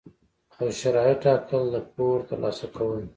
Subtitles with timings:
[0.59, 3.01] او شرایط ټاکل، د پور ترلاسه کول،